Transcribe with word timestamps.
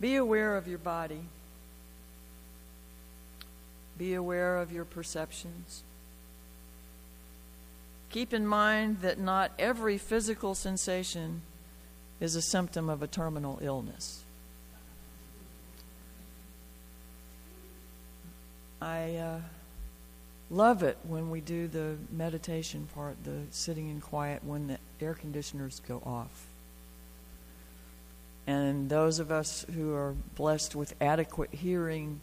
Be 0.00 0.16
aware 0.16 0.56
of 0.56 0.66
your 0.66 0.78
body. 0.78 1.20
Be 3.98 4.14
aware 4.14 4.56
of 4.56 4.72
your 4.72 4.86
perceptions. 4.86 5.82
Keep 8.08 8.32
in 8.32 8.46
mind 8.46 9.00
that 9.02 9.18
not 9.18 9.52
every 9.58 9.98
physical 9.98 10.54
sensation 10.54 11.42
is 12.18 12.34
a 12.34 12.42
symptom 12.42 12.88
of 12.88 13.02
a 13.02 13.06
terminal 13.06 13.58
illness. 13.62 14.24
I 18.82 19.16
uh, 19.16 19.40
love 20.50 20.82
it 20.82 20.96
when 21.02 21.30
we 21.30 21.40
do 21.40 21.68
the 21.68 21.96
meditation 22.10 22.88
part, 22.94 23.22
the 23.24 23.42
sitting 23.50 23.90
in 23.90 24.00
quiet, 24.00 24.42
when 24.42 24.66
the 24.66 24.78
air 25.00 25.14
conditioners 25.14 25.80
go 25.86 26.02
off. 26.04 26.49
And 28.50 28.90
those 28.90 29.20
of 29.20 29.30
us 29.30 29.64
who 29.76 29.94
are 29.94 30.16
blessed 30.34 30.74
with 30.74 30.92
adequate 31.00 31.50
hearing 31.54 32.20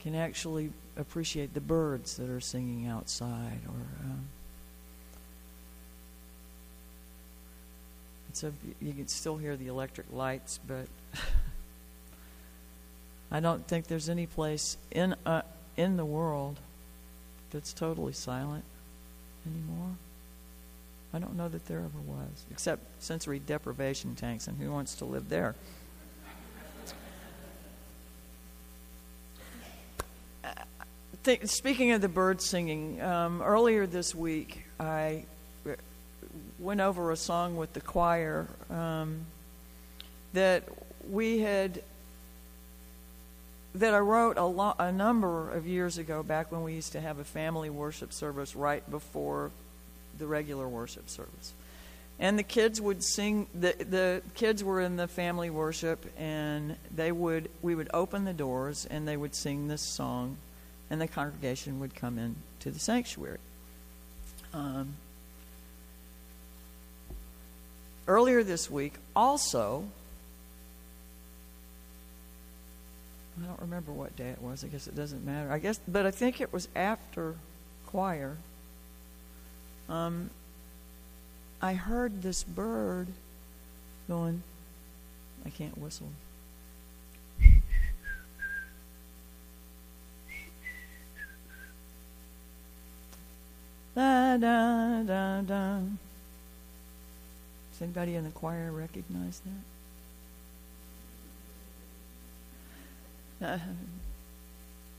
can 0.00 0.14
actually 0.14 0.72
appreciate 0.96 1.52
the 1.52 1.60
birds 1.60 2.16
that 2.16 2.30
are 2.30 2.40
singing 2.40 2.86
outside 2.86 3.60
or. 3.68 3.74
Um, 4.04 4.28
a, 8.42 8.52
you 8.80 8.94
can 8.94 9.06
still 9.06 9.36
hear 9.36 9.54
the 9.54 9.66
electric 9.66 10.06
lights, 10.10 10.58
but 10.66 10.86
I 13.30 13.40
don't 13.40 13.66
think 13.68 13.86
there's 13.86 14.08
any 14.08 14.26
place 14.26 14.78
in 14.90 15.14
uh, 15.26 15.42
in 15.76 15.98
the 15.98 16.06
world 16.06 16.58
that's 17.50 17.74
totally 17.74 18.14
silent 18.14 18.64
anymore. 19.46 19.96
I 21.12 21.18
don't 21.18 21.36
know 21.36 21.48
that 21.48 21.66
there 21.66 21.78
ever 21.78 22.00
was, 22.06 22.46
except 22.50 22.82
sensory 23.02 23.40
deprivation 23.40 24.14
tanks, 24.14 24.46
and 24.46 24.56
who 24.58 24.70
wants 24.70 24.94
to 24.96 25.04
live 25.04 25.28
there? 25.28 25.56
Th- 31.24 31.46
speaking 31.46 31.90
of 31.92 32.00
the 32.00 32.08
bird 32.08 32.40
singing, 32.40 33.02
um, 33.02 33.42
earlier 33.42 33.86
this 33.86 34.14
week 34.14 34.64
I 34.78 35.24
went 36.58 36.80
over 36.80 37.10
a 37.10 37.16
song 37.16 37.56
with 37.56 37.72
the 37.72 37.80
choir 37.80 38.46
um, 38.70 39.20
that 40.32 40.64
we 41.10 41.40
had 41.40 41.82
that 43.74 43.94
I 43.94 43.98
wrote 43.98 44.36
a, 44.36 44.44
lo- 44.44 44.74
a 44.78 44.90
number 44.90 45.50
of 45.50 45.66
years 45.66 45.98
ago, 45.98 46.22
back 46.22 46.50
when 46.50 46.62
we 46.62 46.74
used 46.74 46.92
to 46.92 47.00
have 47.00 47.18
a 47.18 47.24
family 47.24 47.70
worship 47.70 48.12
service 48.12 48.56
right 48.56 48.88
before 48.90 49.50
the 50.20 50.26
regular 50.28 50.68
worship 50.68 51.10
service. 51.10 51.52
And 52.20 52.38
the 52.38 52.44
kids 52.44 52.80
would 52.80 53.02
sing. 53.02 53.46
The 53.54 53.74
the 53.78 54.22
kids 54.34 54.62
were 54.62 54.80
in 54.80 54.96
the 54.96 55.08
family 55.08 55.48
worship, 55.48 56.04
and 56.18 56.76
they 56.94 57.10
would 57.10 57.50
we 57.62 57.74
would 57.74 57.88
open 57.94 58.26
the 58.26 58.34
doors, 58.34 58.86
and 58.90 59.08
they 59.08 59.16
would 59.16 59.34
sing 59.34 59.68
this 59.68 59.80
song, 59.80 60.36
and 60.90 61.00
the 61.00 61.08
congregation 61.08 61.80
would 61.80 61.94
come 61.94 62.18
in 62.18 62.36
to 62.60 62.70
the 62.70 62.78
sanctuary. 62.78 63.38
Um, 64.52 64.96
earlier 68.06 68.42
this 68.42 68.70
week, 68.70 68.94
also, 69.16 69.84
I 73.42 73.46
don't 73.46 73.60
remember 73.60 73.92
what 73.92 74.14
day 74.16 74.28
it 74.28 74.42
was. 74.42 74.62
I 74.62 74.66
guess 74.68 74.86
it 74.86 74.94
doesn't 74.94 75.24
matter. 75.24 75.50
I 75.50 75.58
guess, 75.58 75.80
but 75.88 76.04
I 76.04 76.10
think 76.10 76.40
it 76.40 76.52
was 76.52 76.68
after 76.76 77.36
choir. 77.86 78.36
Um, 79.90 80.30
I 81.60 81.74
heard 81.74 82.22
this 82.22 82.44
bird 82.44 83.08
going. 84.06 84.42
I 85.44 85.50
can't 85.50 85.76
whistle. 85.76 86.08
Da 93.96 94.36
da 94.36 95.02
da 95.02 95.40
da. 95.40 95.80
Does 97.72 97.82
anybody 97.82 98.14
in 98.14 98.22
the 98.22 98.30
choir 98.30 98.70
recognize 98.70 99.42
that? 103.40 103.60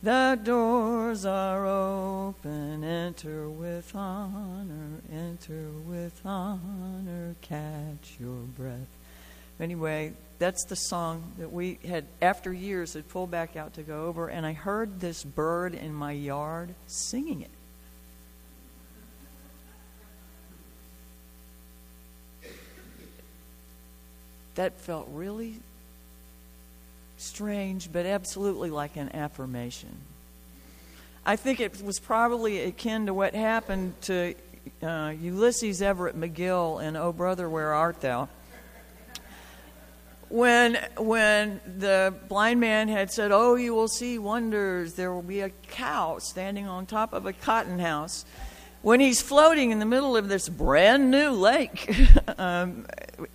The 0.04 0.40
doors 0.44 1.26
are 1.28 1.68
open, 1.68 2.84
enter 2.84 3.48
with 3.48 3.96
honor, 3.96 5.00
enter 5.14 5.70
with 5.86 6.20
honor, 6.26 7.36
catch 7.42 8.18
your 8.20 8.42
breath. 8.58 8.88
Anyway, 9.60 10.14
that's 10.40 10.66
the 10.66 10.76
song 10.76 11.34
that 11.38 11.54
we 11.54 11.78
had, 11.88 12.06
after 12.20 12.52
years, 12.52 12.96
had 12.96 13.08
pulled 13.10 13.30
back 13.30 13.56
out 13.56 13.76
to 13.76 13.84
go 13.84 14.08
over, 14.08 14.28
and 14.28 14.44
I 14.44 14.54
heard 14.54 15.02
this 15.02 15.24
bird 15.24 15.76
in 15.76 15.94
my 15.94 16.14
yard 16.14 16.74
singing 16.88 17.44
it. 17.44 17.52
That 24.56 24.80
felt 24.80 25.08
really 25.12 25.60
strange, 27.22 27.92
but 27.92 28.06
absolutely 28.06 28.70
like 28.70 28.98
an 28.98 29.16
affirmation. 29.16 29.96
I 31.26 31.36
think 31.36 31.60
it 31.60 31.82
was 31.84 32.00
probably 32.00 32.62
akin 32.62 33.06
to 33.06 33.14
what 33.14 33.36
happened 33.36 33.94
to 34.04 34.34
uh, 34.82 35.14
Ulysses 35.22 35.82
Everett 35.82 36.20
McGill 36.20 36.84
in 36.84 36.96
Oh 36.96 37.14
Brother, 37.14 37.48
Where 37.48 37.74
Art 37.74 38.02
Thou? 38.02 38.28
When, 40.30 40.80
when 40.98 41.60
the 41.78 42.14
blind 42.30 42.60
man 42.60 42.88
had 42.88 43.12
said, 43.12 43.32
Oh, 43.32 43.56
you 43.56 43.76
will 43.76 43.90
see 43.90 44.18
wonders, 44.18 44.94
there 44.94 45.14
will 45.14 45.22
be 45.22 45.42
a 45.42 45.50
cow 45.68 46.20
standing 46.20 46.68
on 46.68 46.86
top 46.86 47.14
of 47.14 47.26
a 47.26 47.34
cotton 47.34 47.80
house. 47.80 48.26
When 48.82 49.00
he's 49.00 49.22
floating 49.22 49.72
in 49.72 49.80
the 49.80 49.86
middle 49.86 50.18
of 50.18 50.28
this 50.28 50.50
brand 50.50 51.12
new 51.12 51.32
lake, 51.32 51.94
um, 52.38 52.88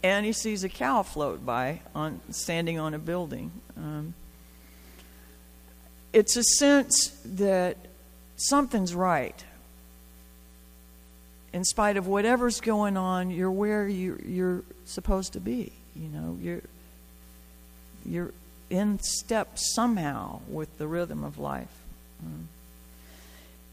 and 0.02 0.26
he 0.26 0.32
sees 0.32 0.64
a 0.64 0.68
cow 0.68 1.02
float 1.02 1.46
by 1.46 1.80
on 1.94 2.20
standing 2.30 2.78
on 2.78 2.94
a 2.94 2.98
building. 2.98 3.52
Um, 3.76 4.14
it's 6.12 6.36
a 6.36 6.42
sense 6.42 7.16
that 7.24 7.76
something's 8.36 8.94
right. 8.94 9.44
In 11.52 11.64
spite 11.64 11.96
of 11.96 12.06
whatever's 12.06 12.60
going 12.60 12.96
on, 12.96 13.30
you're 13.30 13.50
where 13.50 13.86
you, 13.86 14.20
you're 14.26 14.62
supposed 14.84 15.34
to 15.34 15.40
be. 15.40 15.72
You 15.94 16.08
know, 16.08 16.38
you're 16.40 16.62
you're 18.04 18.32
in 18.70 18.98
step 19.00 19.58
somehow 19.58 20.40
with 20.48 20.76
the 20.78 20.86
rhythm 20.86 21.24
of 21.24 21.38
life. 21.38 21.82
Um, 22.22 22.48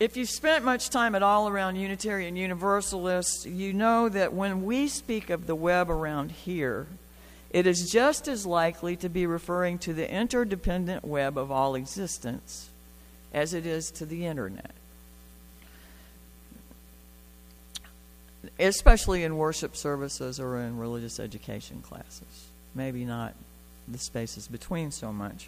if 0.04 0.18
you've 0.18 0.30
spent 0.30 0.66
much 0.66 0.90
time 0.90 1.16
at 1.16 1.24
all 1.24 1.48
around 1.48 1.78
Unitarian 1.78 2.36
Universalists, 2.36 3.46
you 3.46 3.72
know 3.72 4.10
that 4.10 4.34
when 4.34 4.66
we 4.66 4.90
speak 4.90 5.30
of 5.30 5.48
the 5.48 5.56
web 5.56 5.90
around 5.90 6.30
here, 6.30 6.88
it 7.52 7.66
is 7.66 7.90
just 7.90 8.28
as 8.28 8.46
likely 8.46 8.98
to 8.98 9.08
be 9.08 9.26
referring 9.26 9.78
to 9.78 9.94
the 9.94 10.14
interdependent 10.14 11.06
web 11.06 11.38
of 11.38 11.52
all 11.52 11.74
existence 11.76 12.70
as 13.34 13.54
it 13.54 13.66
is 13.66 13.92
to 13.92 14.06
the 14.06 14.26
internet. 14.26 14.72
Especially 18.60 19.24
in 19.24 19.38
worship 19.38 19.74
services 19.74 20.38
or 20.38 20.60
in 20.60 20.78
religious 20.78 21.18
education 21.18 21.82
classes. 21.82 22.48
Maybe 22.76 23.06
not 23.06 23.36
the 23.88 24.00
spaces 24.00 24.50
between 24.50 24.92
so 24.92 25.14
much. 25.14 25.48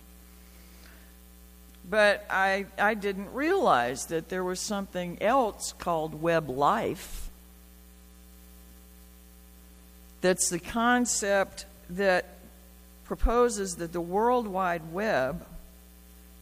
But 1.87 2.25
I, 2.29 2.65
I 2.79 2.95
didn't 2.95 3.33
realize 3.33 4.07
that 4.07 4.29
there 4.29 4.43
was 4.43 4.59
something 4.59 5.21
else 5.21 5.73
called 5.77 6.21
web 6.21 6.49
life. 6.49 7.29
That's 10.21 10.49
the 10.49 10.59
concept 10.59 11.65
that 11.91 12.25
proposes 13.03 13.75
that 13.75 13.93
the 13.93 14.01
World 14.01 14.47
Wide 14.47 14.91
Web 14.91 15.45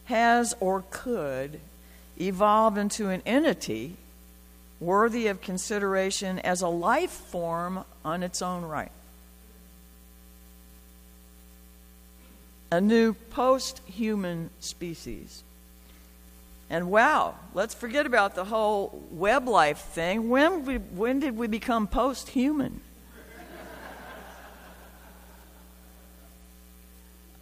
has 0.06 0.54
or 0.60 0.84
could 0.90 1.60
evolve 2.18 2.78
into 2.78 3.10
an 3.10 3.22
entity 3.26 3.96
worthy 4.80 5.26
of 5.26 5.40
consideration 5.40 6.38
as 6.38 6.62
a 6.62 6.68
life 6.68 7.10
form 7.10 7.84
on 8.04 8.22
its 8.22 8.42
own 8.42 8.64
right. 8.64 8.92
A 12.74 12.80
new 12.80 13.14
post 13.30 13.80
human 13.86 14.50
species. 14.58 15.44
And 16.68 16.90
wow, 16.90 17.36
let's 17.54 17.72
forget 17.72 18.04
about 18.04 18.34
the 18.34 18.44
whole 18.44 19.00
web 19.12 19.46
life 19.46 19.78
thing. 19.78 20.28
When, 20.28 20.64
we, 20.64 20.78
when 20.78 21.20
did 21.20 21.36
we 21.36 21.46
become 21.46 21.86
post 21.86 22.30
human? 22.30 22.80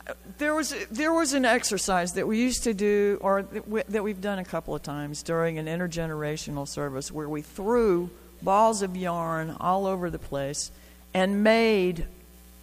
there 0.36 0.54
was 0.54 0.74
there 0.90 1.14
was 1.14 1.32
an 1.32 1.46
exercise 1.46 2.12
that 2.12 2.28
we 2.28 2.38
used 2.38 2.64
to 2.64 2.74
do, 2.74 3.16
or 3.22 3.40
that 3.88 4.04
we've 4.04 4.20
done 4.20 4.38
a 4.38 4.44
couple 4.44 4.74
of 4.74 4.82
times 4.82 5.22
during 5.22 5.56
an 5.56 5.64
intergenerational 5.64 6.68
service, 6.68 7.10
where 7.10 7.26
we 7.26 7.40
threw 7.40 8.10
balls 8.42 8.82
of 8.82 8.98
yarn 8.98 9.56
all 9.58 9.86
over 9.86 10.10
the 10.10 10.18
place 10.18 10.70
and 11.14 11.42
made 11.42 12.04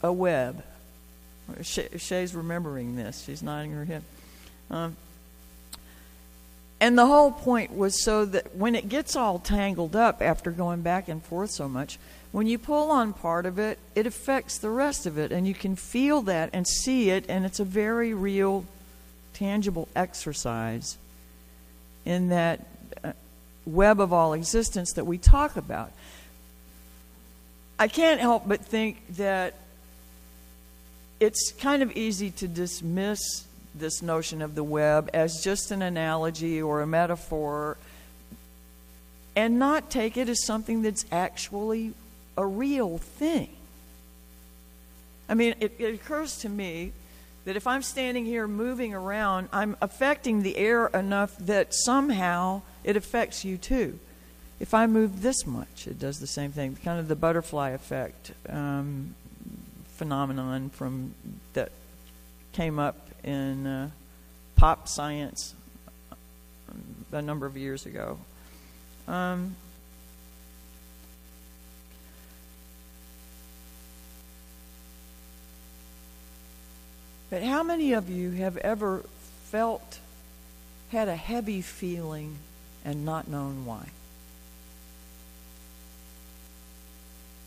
a 0.03 0.13
web 0.13 0.63
Shay's 1.61 2.35
remembering 2.35 2.95
this. 2.95 3.23
She's 3.23 3.43
nodding 3.43 3.71
her 3.71 3.85
head. 3.85 4.03
Um, 4.69 4.95
and 6.81 6.97
the 6.97 7.05
whole 7.05 7.31
point 7.31 7.75
was 7.75 8.01
so 8.01 8.25
that 8.25 8.55
when 8.55 8.73
it 8.73 8.87
gets 8.87 9.15
all 9.15 9.39
tangled 9.39 9.95
up 9.95 10.21
after 10.21 10.51
going 10.51 10.81
back 10.81 11.09
and 11.09 11.21
forth 11.21 11.51
so 11.51 11.67
much, 11.67 11.99
when 12.31 12.47
you 12.47 12.57
pull 12.57 12.91
on 12.91 13.13
part 13.13 13.45
of 13.45 13.59
it, 13.59 13.79
it 13.95 14.05
affects 14.05 14.57
the 14.57 14.69
rest 14.69 15.05
of 15.05 15.17
it, 15.17 15.31
and 15.31 15.47
you 15.47 15.53
can 15.53 15.75
feel 15.75 16.21
that 16.23 16.51
and 16.53 16.67
see 16.67 17.09
it, 17.09 17.25
and 17.27 17.45
it's 17.45 17.59
a 17.59 17.65
very 17.65 18.13
real, 18.13 18.65
tangible 19.33 19.87
exercise 19.95 20.97
in 22.05 22.29
that 22.29 22.65
uh, 23.03 23.11
web 23.65 23.99
of 23.99 24.13
all 24.13 24.33
existence 24.33 24.93
that 24.93 25.05
we 25.05 25.17
talk 25.17 25.57
about. 25.57 25.91
I 27.77 27.87
can't 27.87 28.21
help 28.21 28.47
but 28.47 28.63
think 28.63 29.15
that 29.17 29.53
it's 31.19 31.51
kind 31.53 31.83
of 31.83 31.91
easy 31.97 32.31
to 32.31 32.47
dismiss 32.47 33.45
this 33.75 34.01
notion 34.01 34.41
of 34.41 34.55
the 34.55 34.63
web 34.63 35.09
as 35.13 35.43
just 35.43 35.71
an 35.71 35.81
analogy 35.81 36.61
or 36.61 36.81
a 36.81 36.87
metaphor 36.87 37.77
and 39.35 39.59
not 39.59 39.89
take 39.89 40.17
it 40.17 40.27
as 40.27 40.43
something 40.45 40.81
that's 40.81 41.05
actually 41.11 41.93
a 42.37 42.45
real 42.45 42.97
thing. 42.97 43.49
I 45.27 45.35
mean, 45.35 45.55
it, 45.59 45.75
it, 45.77 45.93
occurs 45.93 46.39
to 46.39 46.49
me 46.49 46.91
that 47.45 47.55
if 47.55 47.67
I'm 47.67 47.83
standing 47.83 48.25
here 48.25 48.47
moving 48.47 48.93
around, 48.93 49.49
I'm 49.53 49.77
affecting 49.81 50.41
the 50.41 50.57
air 50.57 50.87
enough 50.87 51.37
that 51.37 51.73
somehow 51.73 52.63
it 52.83 52.97
affects 52.97 53.45
you 53.45 53.57
too. 53.57 53.99
If 54.59 54.73
I 54.73 54.87
move 54.87 55.21
this 55.21 55.45
much, 55.45 55.87
it 55.87 55.99
does 55.99 56.19
the 56.19 56.27
same 56.27 56.51
thing. 56.51 56.77
Kind 56.83 56.99
of 56.99 57.07
the 57.07 57.15
butterfly 57.15 57.69
effect 57.69 58.31
um, 58.49 59.15
phenomenon 59.99 60.69
from 60.69 61.13
that 61.51 61.71
came 62.53 62.79
up 62.79 63.09
in 63.21 63.67
uh, 63.67 63.89
pop 64.55 64.87
science 64.87 65.53
a 67.11 67.21
number 67.21 67.45
of 67.45 67.57
years 67.57 67.85
ago. 67.85 68.17
Um, 69.09 69.55
But 77.29 77.43
how 77.43 77.61
many 77.61 77.93
of 77.93 78.09
you 78.09 78.31
have 78.31 78.57
ever 78.57 79.03
felt, 79.51 79.99
had 80.89 81.07
a 81.07 81.15
heavy 81.15 81.61
feeling, 81.61 82.37
and 82.83 83.05
not 83.05 83.27
known 83.27 83.65
why? 83.65 83.89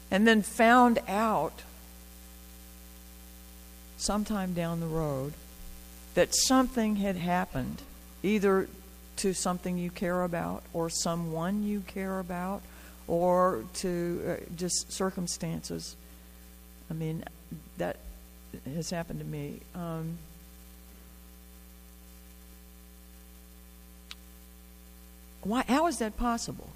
And 0.09 0.25
then 0.25 0.43
found 0.43 1.01
out 1.09 1.63
sometime 4.03 4.53
down 4.53 4.81
the 4.81 4.87
road 4.87 5.33
that 6.15 6.35
something 6.35 6.97
had 6.97 7.17
happened, 7.17 7.81
either 8.23 8.69
to 9.17 9.33
something 9.33 9.79
you 9.79 9.91
care 9.91 10.23
about, 10.23 10.63
or 10.73 10.91
someone 10.91 11.63
you 11.63 11.81
care 11.81 12.19
about, 12.19 12.63
or 13.07 13.65
to 13.75 14.23
uh, 14.27 14.45
just 14.57 14.93
circumstances. 14.93 15.97
I 16.91 16.95
mean, 16.95 17.25
that 17.79 17.97
has 18.75 18.91
happened 18.91 19.21
to 19.21 19.27
me. 19.27 19.61
Um, 19.75 20.19
why, 25.43 25.65
how 25.69 25.87
is 25.87 25.99
that 25.99 26.17
possible? 26.17 26.71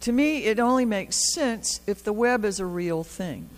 To 0.00 0.12
me, 0.12 0.44
it 0.44 0.58
only 0.58 0.84
makes 0.84 1.32
sense 1.34 1.80
if 1.86 2.02
the 2.02 2.12
web 2.12 2.44
is 2.44 2.58
a 2.58 2.66
real 2.66 3.04
thing. 3.04 3.48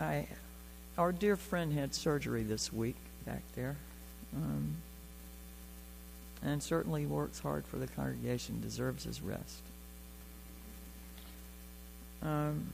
I, 0.00 0.26
our 0.98 1.12
dear 1.12 1.36
friend 1.36 1.72
had 1.72 1.94
surgery 1.94 2.42
this 2.42 2.72
week 2.72 2.96
back 3.24 3.42
there, 3.54 3.76
um, 4.34 4.76
and 6.42 6.62
certainly 6.62 7.06
works 7.06 7.38
hard 7.38 7.64
for 7.64 7.78
the 7.78 7.86
congregation, 7.86 8.60
deserves 8.60 9.04
his 9.04 9.22
rest. 9.22 9.62
Um, 12.22 12.66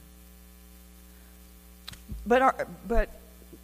but 2.27 2.43
our, 2.43 2.67
but 2.87 3.09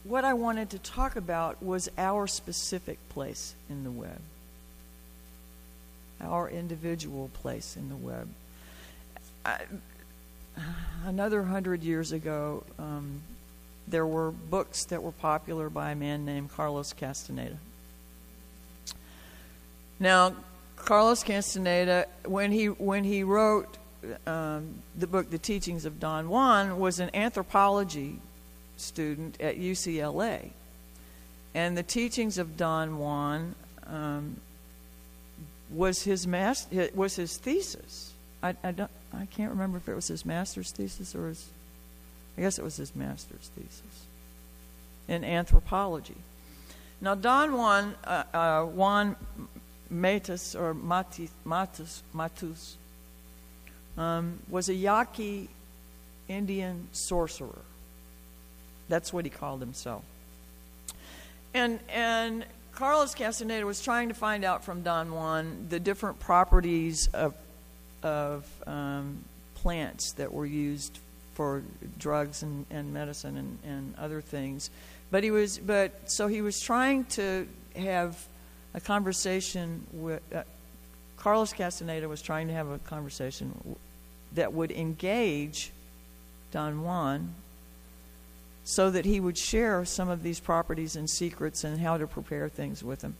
what 0.05 0.25
I 0.25 0.34
wanted 0.34 0.70
to 0.70 0.78
talk 0.78 1.16
about 1.16 1.62
was 1.62 1.88
our 1.99 2.26
specific 2.26 2.99
place 3.08 3.55
in 3.69 3.84
the 3.84 3.90
web, 3.90 4.20
our 6.20 6.49
individual 6.49 7.31
place 7.43 7.76
in 7.76 7.88
the 7.88 7.96
web. 7.96 8.28
I, 9.44 9.60
another 11.05 11.43
hundred 11.43 11.82
years 11.82 12.12
ago, 12.12 12.64
um, 12.78 13.20
there 13.90 14.06
were 14.06 14.31
books 14.31 14.85
that 14.87 15.02
were 15.02 15.12
popular 15.12 15.70
by 15.70 15.93
a 15.93 15.94
man 15.94 16.25
named 16.25 16.50
Carlos 16.52 16.93
Castaneda. 16.93 17.58
Now, 20.00 20.35
Carlos 20.76 21.23
Castaneda, 21.23 22.06
when 22.25 22.52
he 22.52 22.67
when 22.67 23.05
he 23.05 23.25
wrote 23.25 23.79
um, 24.26 24.82
the 24.96 25.06
book 25.06 25.31
The 25.31 25.38
Teachings 25.38 25.85
of 25.85 25.99
Don 25.99 26.29
Juan 26.29 26.79
was 26.79 27.00
an 27.00 27.11
anthropology 27.14 28.20
student 28.76 29.40
at 29.40 29.58
UCLA. 29.58 30.50
And 31.55 31.76
the 31.76 31.82
teachings 31.82 32.38
of 32.38 32.56
Don 32.56 32.99
Juan 32.99 33.55
um, 33.87 34.37
was 35.70 36.02
his 36.02 36.26
mas- 36.26 36.69
was 36.94 37.17
his 37.17 37.37
thesis. 37.37 38.12
I, 38.43 38.55
I, 38.62 38.70
don't, 38.70 38.91
I 39.12 39.26
can't 39.26 39.50
remember 39.50 39.79
if 39.79 39.88
it 39.88 39.94
was 39.94 40.06
his 40.08 40.25
master's 40.25 40.70
thesis 40.70 41.14
or 41.14 41.29
his, 41.29 41.49
I 42.38 42.40
guess 42.40 42.56
it 42.56 42.62
was 42.62 42.76
his 42.76 42.94
master's 42.94 43.50
thesis 43.56 44.06
in 45.08 45.25
anthropology. 45.25 46.14
Now, 47.00 47.17
Don 47.17 47.56
Juan, 47.56 47.96
uh, 48.05 48.23
uh, 48.32 48.62
Juan 48.62 49.17
Matus 49.93 50.55
or 50.55 50.73
Matis, 50.73 51.31
Matus, 51.44 52.02
Matus 52.14 52.75
um, 53.96 54.38
was 54.49 54.69
a 54.69 54.75
Yaqui 54.75 55.49
Indian 56.29 56.87
sorcerer. 56.93 57.58
That's 58.88 59.12
what 59.12 59.25
he 59.25 59.31
called 59.31 59.58
himself. 59.58 60.05
And, 61.55 61.81
and 61.88 62.44
Carlos 62.73 63.17
Castaneda 63.17 63.67
was 63.67 63.82
trying 63.82 64.11
to 64.11 64.14
find 64.14 64.44
out 64.44 64.62
from 64.62 64.82
Don 64.82 65.12
Juan 65.12 65.67
the 65.70 65.81
different 65.81 66.20
properties 66.20 67.08
of, 67.12 67.34
of 68.05 68.46
um, 68.64 69.25
plants 69.56 70.12
that 70.12 70.32
were 70.32 70.46
used 70.46 71.00
for 71.38 71.62
drugs 72.00 72.43
and, 72.43 72.67
and 72.69 72.93
medicine 72.93 73.36
and, 73.36 73.58
and 73.62 73.94
other 73.96 74.20
things. 74.20 74.70
But 75.12 75.22
he 75.22 75.31
was, 75.31 75.56
but 75.56 76.10
so 76.10 76.27
he 76.27 76.43
was 76.43 76.58
trying 76.58 77.05
to 77.05 77.46
have 77.77 78.19
a 78.74 78.81
conversation 78.81 79.86
with. 79.93 80.20
Uh, 80.34 80.43
Carlos 81.17 81.53
Castaneda 81.53 82.08
was 82.08 82.20
trying 82.20 82.48
to 82.48 82.55
have 82.55 82.67
a 82.67 82.79
conversation 82.81 83.77
that 84.32 84.53
would 84.53 84.72
engage 84.72 85.70
Don 86.51 86.82
Juan 86.82 87.34
so 88.65 88.91
that 88.91 89.05
he 89.05 89.20
would 89.20 89.39
share 89.39 89.84
some 89.84 90.08
of 90.08 90.24
these 90.24 90.41
properties 90.41 90.96
and 90.96 91.08
secrets 91.08 91.62
and 91.62 91.81
how 91.81 91.98
to 91.98 92.08
prepare 92.08 92.48
things 92.48 92.82
with 92.82 93.01
him. 93.01 93.15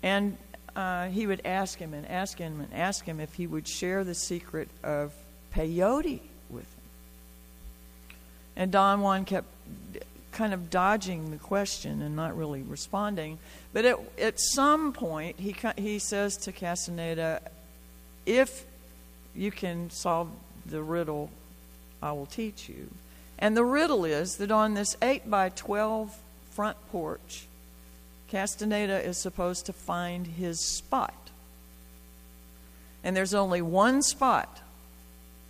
And 0.00 0.38
uh, 0.76 1.08
he 1.08 1.26
would 1.26 1.42
ask 1.44 1.76
him 1.76 1.92
and 1.92 2.08
ask 2.08 2.38
him 2.38 2.60
and 2.60 2.72
ask 2.72 3.04
him 3.04 3.18
if 3.18 3.34
he 3.34 3.48
would 3.48 3.66
share 3.66 4.04
the 4.04 4.14
secret 4.14 4.68
of 4.84 5.12
peyote 5.52 6.20
with 6.48 6.72
him. 6.72 6.81
And 8.56 8.70
Don 8.70 9.00
Juan 9.00 9.24
kept 9.24 9.46
kind 10.32 10.54
of 10.54 10.70
dodging 10.70 11.30
the 11.30 11.36
question 11.36 12.02
and 12.02 12.16
not 12.16 12.36
really 12.36 12.62
responding. 12.62 13.38
But 13.72 13.84
at, 13.84 13.98
at 14.18 14.40
some 14.40 14.92
point, 14.92 15.38
he, 15.38 15.54
he 15.76 15.98
says 15.98 16.36
to 16.38 16.52
Castaneda, 16.52 17.42
if 18.24 18.64
you 19.34 19.50
can 19.50 19.90
solve 19.90 20.30
the 20.66 20.82
riddle 20.82 21.30
I 22.02 22.12
will 22.12 22.26
teach 22.26 22.68
you. 22.68 22.88
And 23.38 23.56
the 23.56 23.64
riddle 23.64 24.04
is 24.04 24.36
that 24.36 24.50
on 24.50 24.74
this 24.74 24.96
8 25.00 25.30
by 25.30 25.50
12 25.50 26.14
front 26.50 26.76
porch, 26.90 27.46
Castaneda 28.28 29.00
is 29.04 29.18
supposed 29.18 29.66
to 29.66 29.72
find 29.72 30.26
his 30.26 30.60
spot. 30.60 31.14
And 33.04 33.16
there's 33.16 33.34
only 33.34 33.62
one 33.62 34.02
spot 34.02 34.60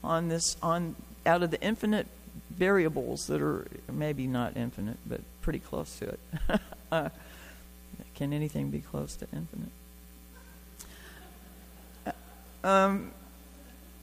on 0.04 0.28
this 0.28 0.56
on 0.62 0.96
out 1.24 1.42
of 1.42 1.50
the 1.50 1.60
infinite 1.60 2.06
variables 2.56 3.26
that 3.26 3.40
are 3.40 3.66
maybe 3.90 4.26
not 4.26 4.56
infinite, 4.56 4.98
but 5.06 5.20
pretty 5.40 5.58
close 5.58 5.98
to 5.98 6.06
it. 6.06 6.20
uh, 6.92 7.08
can 8.14 8.32
anything 8.32 8.70
be 8.70 8.80
close 8.80 9.16
to 9.16 9.26
infinite? 9.32 9.72
Um, 12.64 13.10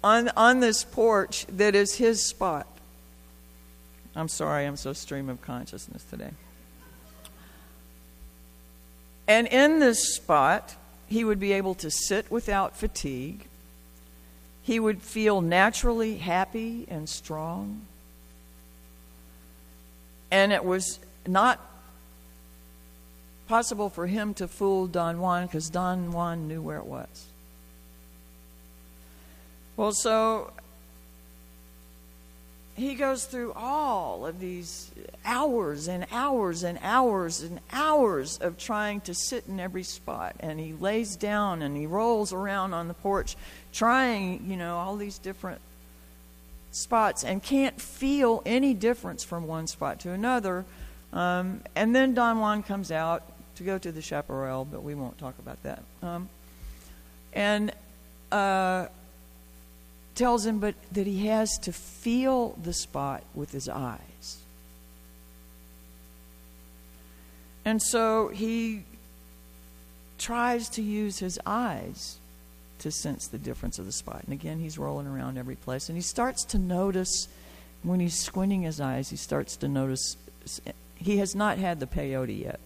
on, 0.04 0.30
on 0.36 0.60
this 0.60 0.84
porch 0.84 1.46
that 1.48 1.76
is 1.76 1.96
his 1.96 2.28
spot. 2.28 2.68
I'm 4.16 4.28
sorry, 4.28 4.66
I'm 4.66 4.76
so 4.76 4.94
stream 4.94 5.30
of 5.30 5.42
consciousness 5.42 6.04
today. 6.04 6.32
And 9.28 9.48
in 9.48 9.80
this 9.80 10.16
spot, 10.16 10.76
he 11.08 11.24
would 11.24 11.40
be 11.40 11.54
able 11.54 11.76
to 11.76 11.92
sit 11.92 12.30
without 12.32 12.76
fatigue. 12.76 13.46
he 14.62 14.80
would 14.80 15.02
feel 15.02 15.42
naturally 15.42 16.18
happy 16.18 16.86
and 16.90 17.08
strong. 17.10 17.82
And 20.32 20.52
it 20.54 20.64
was 20.64 21.00
not 21.28 21.60
possible 23.48 23.90
for 23.90 24.06
him 24.06 24.34
to 24.36 24.48
fool 24.48 24.88
Don 24.88 25.20
Juan 25.20 25.48
because 25.48 25.70
Don 25.70 26.12
Juan 26.12 26.48
knew 26.48 26.62
where 26.62 26.78
it 26.78 26.86
was. 26.86 27.26
Well, 29.76 29.92
so 29.92 30.52
he 32.76 32.96
goes 32.96 33.26
through 33.26 33.54
all 33.54 34.26
of 34.26 34.40
these 34.40 34.92
hours 35.26 35.88
and 35.88 36.06
hours 36.12 36.64
and 36.64 36.80
hours 36.82 37.42
and 37.42 37.60
hours 37.72 38.38
of 38.38 38.58
trying 38.58 39.02
to 39.02 39.14
sit 39.14 39.46
in 39.48 39.60
every 39.60 39.84
spot. 39.84 40.36
And 40.40 40.60
he 40.60 40.74
lays 40.74 41.16
down 41.16 41.62
and 41.62 41.76
he 41.76 41.88
rolls 41.88 42.32
around 42.32 42.74
on 42.74 42.88
the 42.88 42.94
porch 42.94 43.36
trying, 43.74 44.46
you 44.50 44.56
know, 44.56 44.78
all 44.78 44.96
these 44.96 45.18
different 45.18 45.60
spots 46.72 47.24
and 47.24 47.42
can't 47.42 47.80
feel 47.80 48.42
any 48.46 48.74
difference 48.74 49.24
from 49.24 49.48
one 49.48 49.68
spot 49.68 50.00
to 50.02 50.12
another. 50.12 50.66
Um, 51.12 51.62
and 51.76 51.96
then 51.96 52.14
Don 52.14 52.40
Juan 52.40 52.64
comes 52.64 52.92
out 52.92 53.24
to 53.56 53.64
go 53.64 53.78
to 53.78 53.92
the 53.92 54.02
chaparral, 54.02 54.66
but 54.66 54.84
we 54.84 54.96
won't 54.96 55.18
talk 55.18 55.38
about 55.40 55.62
that. 55.64 55.84
Um, 56.04 56.30
and 57.34 57.72
uh, 58.32 58.88
tells 60.16 60.46
him 60.46 60.60
but 60.60 60.76
that 60.92 61.08
he 61.08 61.28
has 61.28 61.58
to 61.60 61.72
feel 61.72 62.58
the 62.62 62.74
spot 62.74 63.24
with 63.34 63.52
his 63.52 63.68
eyes. 63.68 64.38
And 67.66 67.82
so 67.82 68.30
he 68.30 68.84
tries 70.18 70.70
to 70.70 70.82
use 70.82 71.20
his 71.20 71.40
eyes 71.46 72.19
to 72.80 72.92
sense 72.92 73.28
the 73.28 73.38
difference 73.38 73.80
of 73.80 73.86
the 73.86 73.92
spot. 73.92 74.24
And 74.24 74.34
again, 74.34 74.60
he's 74.60 74.78
rolling 74.78 75.08
around 75.08 75.38
every 75.38 75.56
place. 75.56 75.90
And 75.90 75.98
he 75.98 76.02
starts 76.02 76.44
to 76.46 76.58
notice, 76.58 77.28
when 77.84 78.00
he's 78.00 78.20
squinting 78.20 78.64
his 78.64 78.82
eyes, 78.82 79.10
he 79.10 79.16
starts 79.16 79.56
to 79.58 79.68
notice 79.68 80.18
he 80.96 81.18
has 81.18 81.36
not 81.36 81.58
had 81.58 81.80
the 81.80 81.88
peyote 81.88 82.40
yet. 82.40 82.60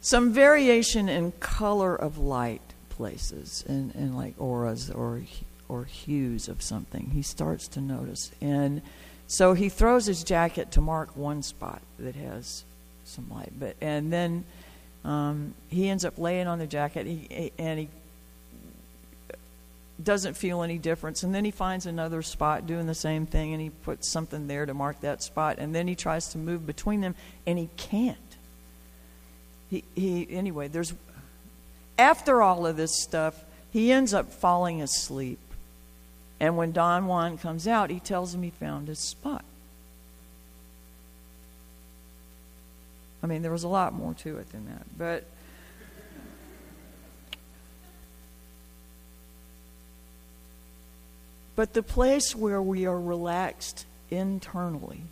Some 0.00 0.32
variation 0.32 1.08
in 1.08 1.32
color 1.32 1.94
of 1.94 2.18
light 2.18 2.60
places 2.90 3.64
and, 3.68 3.94
and 3.94 4.16
like 4.16 4.34
auras 4.38 4.90
or 4.90 5.22
or 5.68 5.84
hues 5.84 6.48
of 6.48 6.60
something. 6.60 7.10
He 7.14 7.22
starts 7.22 7.66
to 7.68 7.80
notice. 7.80 8.30
And 8.40 8.82
so 9.26 9.54
he 9.54 9.70
throws 9.70 10.04
his 10.04 10.22
jacket 10.22 10.72
to 10.72 10.80
mark 10.80 11.16
one 11.16 11.42
spot 11.42 11.80
that 11.98 12.14
has 12.16 12.64
some 13.04 13.30
light. 13.30 13.52
But 13.58 13.76
and 13.80 14.12
then 14.12 14.44
um, 15.04 15.54
he 15.68 15.88
ends 15.88 16.04
up 16.04 16.18
laying 16.18 16.46
on 16.46 16.58
the 16.58 16.66
jacket 16.66 17.06
he, 17.06 17.52
and 17.58 17.78
he 17.80 17.88
doesn't 20.02 20.34
feel 20.34 20.62
any 20.62 20.78
difference. 20.78 21.22
And 21.22 21.34
then 21.34 21.44
he 21.44 21.50
finds 21.50 21.86
another 21.86 22.22
spot 22.22 22.66
doing 22.66 22.86
the 22.86 22.94
same 22.94 23.26
thing 23.26 23.52
and 23.52 23.62
he 23.62 23.70
puts 23.70 24.08
something 24.08 24.46
there 24.46 24.66
to 24.66 24.74
mark 24.74 25.00
that 25.00 25.22
spot. 25.22 25.56
And 25.58 25.74
then 25.74 25.88
he 25.88 25.94
tries 25.94 26.28
to 26.28 26.38
move 26.38 26.66
between 26.66 27.00
them 27.00 27.14
and 27.46 27.58
he 27.58 27.68
can't. 27.76 28.18
He, 29.70 29.84
he 29.94 30.26
anyway, 30.30 30.68
there's 30.68 30.94
after 31.98 32.42
all 32.42 32.66
of 32.66 32.76
this 32.76 33.02
stuff, 33.02 33.44
he 33.70 33.92
ends 33.92 34.12
up 34.12 34.32
falling 34.32 34.82
asleep. 34.82 35.38
And 36.40 36.56
when 36.56 36.72
Don 36.72 37.06
Juan 37.06 37.38
comes 37.38 37.68
out, 37.68 37.90
he 37.90 38.00
tells 38.00 38.34
him 38.34 38.42
he 38.42 38.50
found 38.50 38.88
his 38.88 38.98
spot. 38.98 39.44
I 43.22 43.26
mean, 43.26 43.42
there 43.42 43.52
was 43.52 43.62
a 43.62 43.68
lot 43.68 43.92
more 43.92 44.14
to 44.14 44.38
it 44.38 44.50
than 44.50 44.66
that. 44.66 44.86
But 44.96 45.24
But 51.54 51.74
the 51.74 51.82
place 51.82 52.34
where 52.34 52.62
we 52.62 52.86
are 52.86 52.98
relaxed 52.98 53.84
internally 54.10 55.02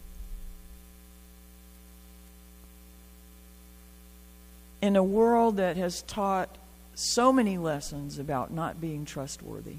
in 4.80 4.96
a 4.96 5.04
world 5.04 5.58
that 5.58 5.76
has 5.76 6.00
taught 6.00 6.56
so 6.94 7.30
many 7.30 7.58
lessons 7.58 8.18
about 8.18 8.50
not 8.50 8.80
being 8.80 9.04
trustworthy. 9.04 9.76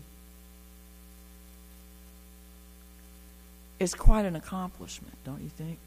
is 3.82 3.96
quite 3.96 4.26
an 4.26 4.36
accomplishment, 4.36 5.16
don't 5.26 5.42
you 5.42 5.50
think? 5.50 5.80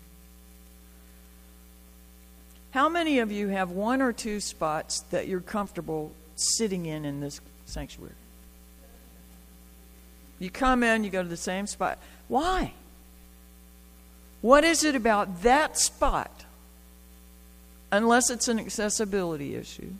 How 2.74 2.88
many 2.88 3.20
of 3.20 3.30
you 3.30 3.46
have 3.50 3.70
one 3.70 4.02
or 4.02 4.12
two 4.12 4.40
spots 4.40 5.02
that 5.12 5.28
you're 5.28 5.38
comfortable 5.38 6.10
sitting 6.34 6.86
in 6.86 7.04
in 7.04 7.20
this 7.20 7.40
sanctuary? 7.66 8.10
You 10.40 10.50
come 10.50 10.82
in, 10.82 11.04
you 11.04 11.10
go 11.10 11.22
to 11.22 11.28
the 11.28 11.36
same 11.36 11.68
spot. 11.68 12.00
Why? 12.26 12.72
What 14.40 14.64
is 14.64 14.82
it 14.82 14.96
about 14.96 15.42
that 15.44 15.78
spot, 15.78 16.44
unless 17.92 18.28
it's 18.28 18.48
an 18.48 18.58
accessibility 18.58 19.54
issue, 19.54 19.92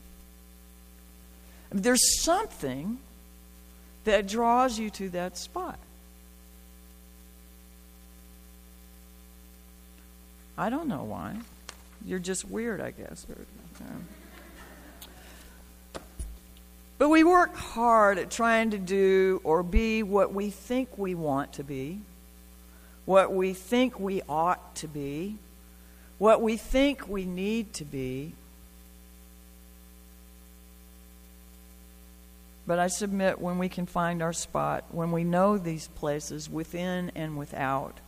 there's 1.71 2.25
something 2.25 2.99
that 4.03 4.27
draws 4.27 4.81
you 4.81 4.91
to 4.91 5.11
that 5.11 5.39
spot. 5.39 5.79
I 10.59 10.71
don't 10.71 10.89
know 10.89 11.05
why. 11.05 11.37
You're 12.05 12.19
just 12.19 12.45
weird, 12.45 12.81
I 12.81 12.91
guess. 12.91 13.27
But 16.99 17.09
we 17.09 17.25
work 17.25 17.55
hard 17.57 18.19
at 18.19 18.31
trying 18.31 18.71
to 18.71 18.79
do 18.79 19.41
or 19.43 19.63
be 19.63 20.03
what 20.03 20.33
we 20.33 20.51
think 20.51 20.97
we 20.97 21.15
want 21.15 21.55
to 21.55 21.65
be, 21.65 22.01
what 23.05 23.33
we 23.33 23.53
think 23.53 23.99
we 23.99 24.23
ought 24.29 24.77
to 24.77 24.89
be, 24.89 25.37
what 26.19 26.41
we 26.41 26.57
think 26.57 27.09
we 27.09 27.25
need 27.25 27.73
to 27.75 27.85
be. 27.85 28.33
But 32.67 32.79
I 32.79 32.87
submit 32.87 33.41
when 33.41 33.59
we 33.59 33.69
can 33.69 33.87
find 33.87 34.23
our 34.23 34.33
spot, 34.33 34.85
when 34.91 35.11
we 35.11 35.25
know 35.25 35.59
these 35.59 35.89
places 35.89 36.49
within 36.49 37.13
and 37.15 37.37
without 37.37 38.01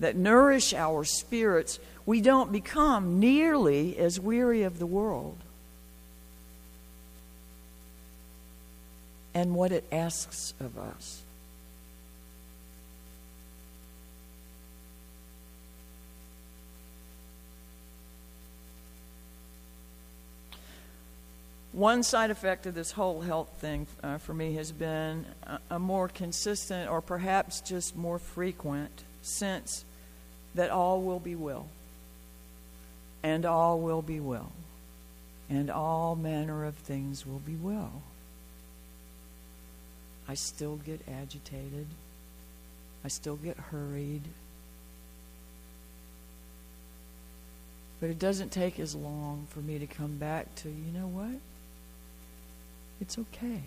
that 0.00 0.16
nourish 0.16 0.74
our 0.74 1.04
spirits, 1.04 1.78
we 2.04 2.20
don't 2.20 2.52
become 2.52 3.18
nearly 3.18 3.96
as 3.98 4.20
weary 4.20 4.62
of 4.62 4.78
the 4.78 4.86
world 4.86 5.38
and 9.34 9.54
what 9.54 9.72
it 9.72 9.84
asks 9.92 10.54
of 10.60 10.78
us. 10.78 11.22
One 21.72 22.02
side 22.02 22.30
effect 22.30 22.64
of 22.64 22.74
this 22.74 22.92
whole 22.92 23.20
health 23.20 23.50
thing 23.58 23.86
uh, 24.02 24.16
for 24.16 24.32
me 24.32 24.54
has 24.54 24.72
been 24.72 25.26
a, 25.42 25.58
a 25.72 25.78
more 25.78 26.08
consistent 26.08 26.90
or 26.90 27.02
perhaps 27.02 27.60
just 27.60 27.94
more 27.94 28.18
frequent 28.18 29.04
sense 29.26 29.84
that 30.54 30.70
all 30.70 31.02
will 31.02 31.20
be 31.20 31.34
well. 31.34 31.66
And 33.22 33.44
all 33.44 33.80
will 33.80 34.02
be 34.02 34.20
well. 34.20 34.52
And 35.48 35.70
all 35.70 36.16
manner 36.16 36.64
of 36.64 36.74
things 36.74 37.26
will 37.26 37.40
be 37.40 37.54
well. 37.54 38.02
I 40.28 40.34
still 40.34 40.76
get 40.76 41.00
agitated. 41.08 41.86
I 43.04 43.08
still 43.08 43.36
get 43.36 43.56
hurried. 43.56 44.22
But 48.00 48.10
it 48.10 48.18
doesn't 48.18 48.50
take 48.50 48.78
as 48.78 48.94
long 48.94 49.46
for 49.50 49.60
me 49.60 49.78
to 49.78 49.86
come 49.86 50.16
back 50.16 50.54
to, 50.56 50.68
you 50.68 50.92
know 50.98 51.06
what? 51.06 51.40
It's 53.00 53.18
okay. 53.18 53.62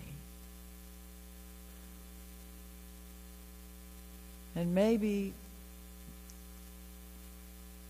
And 4.54 4.74
maybe 4.74 5.32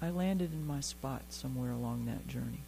I 0.02 0.10
landed 0.10 0.52
in 0.52 0.66
my 0.66 0.80
spot 0.80 1.22
somewhere 1.28 1.72
along 1.72 2.06
that 2.06 2.26
journey. 2.26 2.62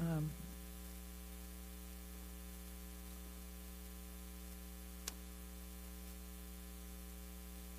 Um, 0.00 0.30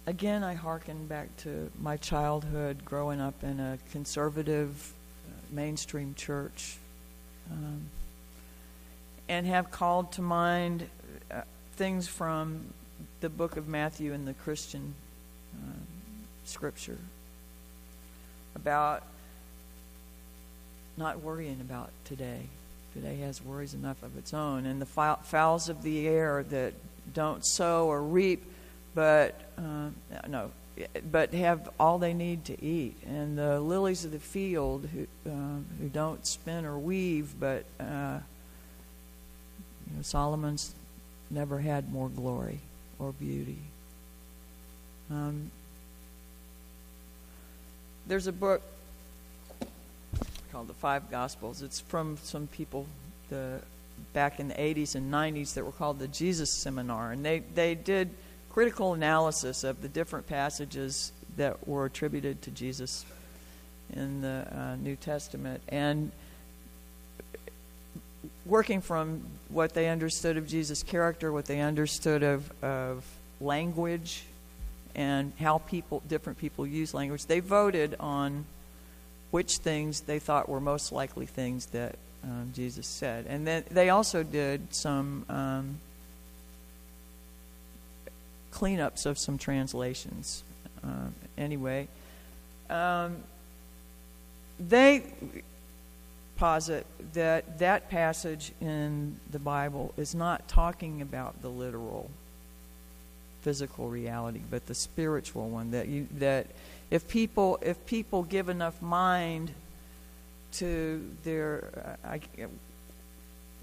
again, 0.05 0.43
I 0.43 0.53
hearken 0.53 1.07
back 1.07 1.35
to 1.37 1.71
my 1.79 1.97
childhood 1.97 2.85
growing 2.85 3.19
up 3.19 3.43
in 3.43 3.59
a 3.59 3.79
conservative 3.91 4.93
mainstream 5.49 6.13
church 6.13 6.77
um, 7.51 7.81
and 9.27 9.47
have 9.47 9.71
called 9.71 10.11
to 10.13 10.21
mind 10.21 10.87
uh, 11.31 11.41
things 11.75 12.07
from 12.07 12.65
the 13.21 13.29
book 13.29 13.57
of 13.57 13.67
Matthew 13.67 14.13
and 14.13 14.27
the 14.27 14.33
Christian 14.33 14.93
uh, 15.55 15.73
scripture 16.45 16.97
about 18.55 19.03
not 20.97 21.21
worrying 21.21 21.61
about 21.61 21.89
today, 22.03 22.41
Today 22.93 23.15
has 23.19 23.41
worries 23.41 23.73
enough 23.73 24.03
of 24.03 24.17
its 24.17 24.33
own. 24.33 24.65
And 24.65 24.81
the 24.81 24.85
fowls 24.85 25.69
of 25.69 25.81
the 25.81 26.07
air 26.09 26.43
that 26.49 26.73
don't 27.13 27.45
sow 27.45 27.87
or 27.87 28.01
reap, 28.03 28.43
but 28.93 29.33
uh, 29.57 29.89
no, 30.27 30.51
but 31.09 31.33
have 31.33 31.69
all 31.79 31.99
they 31.99 32.13
need 32.13 32.43
to 32.45 32.63
eat. 32.63 32.97
And 33.07 33.37
the 33.37 33.61
lilies 33.61 34.03
of 34.03 34.11
the 34.11 34.19
field 34.19 34.89
who 34.93 35.07
uh, 35.29 35.59
who 35.79 35.87
don't 35.87 36.25
spin 36.25 36.65
or 36.65 36.77
weave, 36.77 37.33
but 37.39 37.63
uh, 37.79 38.19
you 39.89 39.95
know, 39.95 40.01
Solomon's 40.01 40.75
never 41.29 41.59
had 41.59 41.93
more 41.93 42.09
glory 42.09 42.59
or 43.01 43.11
beauty. 43.13 43.57
Um, 45.09 45.51
there's 48.07 48.27
a 48.27 48.31
book 48.31 48.61
called 50.51 50.67
The 50.67 50.73
Five 50.73 51.09
Gospels. 51.09 51.61
It's 51.61 51.79
from 51.79 52.17
some 52.23 52.47
people 52.47 52.85
the 53.29 53.59
back 54.13 54.39
in 54.39 54.47
the 54.47 54.53
80s 54.53 54.95
and 54.95 55.11
90s 55.11 55.53
that 55.53 55.65
were 55.65 55.71
called 55.71 55.99
the 55.99 56.07
Jesus 56.07 56.49
Seminar, 56.49 57.11
and 57.11 57.25
they 57.25 57.39
they 57.39 57.75
did 57.75 58.09
critical 58.51 58.93
analysis 58.93 59.63
of 59.63 59.81
the 59.81 59.87
different 59.87 60.27
passages 60.27 61.11
that 61.37 61.67
were 61.67 61.85
attributed 61.85 62.41
to 62.41 62.51
Jesus 62.51 63.05
in 63.93 64.21
the 64.21 64.45
uh, 64.51 64.75
New 64.75 64.95
Testament 64.95 65.61
and 65.69 66.11
working 68.45 68.81
from 68.81 69.21
what 69.49 69.73
they 69.73 69.87
understood 69.89 70.37
of 70.37 70.47
Jesus' 70.47 70.83
character, 70.83 71.31
what 71.31 71.45
they 71.45 71.59
understood 71.59 72.23
of, 72.23 72.51
of 72.63 73.05
language, 73.39 74.23
and 74.95 75.31
how 75.39 75.59
people, 75.59 76.01
different 76.07 76.39
people 76.39 76.65
use 76.65 76.93
language, 76.93 77.25
they 77.25 77.39
voted 77.39 77.95
on 77.99 78.45
which 79.31 79.57
things 79.57 80.01
they 80.01 80.19
thought 80.19 80.49
were 80.49 80.59
most 80.59 80.91
likely 80.91 81.25
things 81.25 81.67
that 81.67 81.95
um, 82.23 82.51
Jesus 82.53 82.85
said. 82.85 83.25
And 83.27 83.47
then 83.47 83.63
they 83.71 83.89
also 83.89 84.23
did 84.23 84.73
some 84.73 85.25
um, 85.29 85.77
cleanups 88.51 89.05
of 89.05 89.17
some 89.17 89.37
translations. 89.37 90.43
Uh, 90.83 91.07
anyway, 91.37 91.87
um, 92.69 93.17
they 94.59 95.03
posit 96.41 96.87
that 97.13 97.59
that 97.59 97.87
passage 97.91 98.51
in 98.61 99.15
the 99.29 99.37
Bible 99.37 99.93
is 99.95 100.15
not 100.15 100.47
talking 100.47 100.99
about 100.99 101.39
the 101.43 101.49
literal 101.49 102.09
physical 103.43 103.89
reality, 103.89 104.41
but 104.49 104.65
the 104.65 104.73
spiritual 104.73 105.49
one. 105.49 105.69
That 105.69 105.87
you 105.87 106.07
that 106.17 106.47
if 106.89 107.07
people 107.07 107.59
if 107.61 107.85
people 107.85 108.23
give 108.23 108.49
enough 108.49 108.81
mind 108.81 109.51
to 110.53 111.07
their 111.23 111.97
uh, 112.03 112.07
I, 112.07 112.21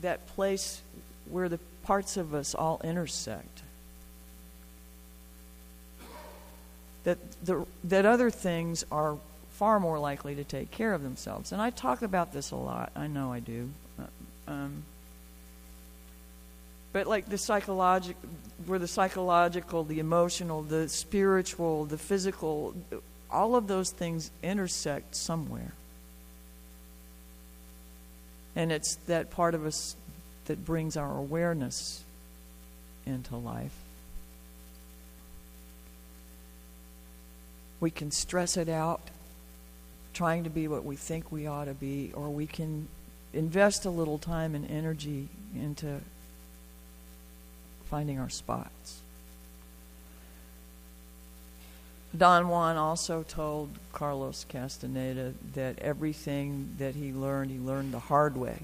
that 0.02 0.24
place 0.28 0.80
where 1.28 1.48
the 1.48 1.58
parts 1.82 2.16
of 2.16 2.32
us 2.32 2.54
all 2.54 2.80
intersect, 2.84 3.62
that 7.02 7.18
the 7.44 7.66
that 7.82 8.06
other 8.06 8.30
things 8.30 8.84
are 8.92 9.18
far 9.58 9.80
more 9.80 9.98
likely 9.98 10.36
to 10.36 10.44
take 10.44 10.70
care 10.70 10.94
of 10.94 11.02
themselves. 11.02 11.50
And 11.50 11.60
I 11.60 11.70
talk 11.70 12.02
about 12.02 12.32
this 12.32 12.52
a 12.52 12.56
lot. 12.56 12.92
I 12.94 13.08
know 13.08 13.32
I 13.32 13.40
do. 13.40 13.68
Uh, 13.98 14.52
um, 14.52 14.84
but 16.92 17.08
like 17.08 17.28
the 17.28 17.38
psychological, 17.38 18.20
where 18.66 18.78
the 18.78 18.86
psychological, 18.86 19.82
the 19.82 19.98
emotional, 19.98 20.62
the 20.62 20.88
spiritual, 20.88 21.86
the 21.86 21.98
physical, 21.98 22.72
all 23.30 23.56
of 23.56 23.66
those 23.66 23.90
things 23.90 24.30
intersect 24.44 25.16
somewhere. 25.16 25.72
And 28.54 28.70
it's 28.70 28.94
that 29.06 29.30
part 29.30 29.56
of 29.56 29.66
us 29.66 29.96
that 30.46 30.64
brings 30.64 30.96
our 30.96 31.18
awareness 31.18 32.04
into 33.06 33.34
life. 33.34 33.74
We 37.80 37.90
can 37.90 38.12
stress 38.12 38.56
it 38.56 38.68
out, 38.68 39.00
trying 40.18 40.42
to 40.42 40.50
be 40.50 40.66
what 40.66 40.84
we 40.84 40.96
think 40.96 41.30
we 41.30 41.46
ought 41.46 41.66
to 41.66 41.74
be, 41.74 42.10
or 42.12 42.28
we 42.28 42.44
can 42.44 42.88
invest 43.32 43.84
a 43.84 43.90
little 43.90 44.18
time 44.18 44.56
and 44.56 44.68
energy 44.68 45.28
into 45.54 46.00
finding 47.88 48.18
our 48.18 48.28
spots. 48.28 48.98
Don 52.16 52.48
Juan 52.48 52.76
also 52.76 53.22
told 53.22 53.68
Carlos 53.92 54.44
Castaneda 54.48 55.34
that 55.54 55.78
everything 55.78 56.74
that 56.78 56.96
he 56.96 57.12
learned, 57.12 57.52
he 57.52 57.58
learned 57.58 57.94
the 57.94 58.00
hard 58.00 58.36
way. 58.36 58.62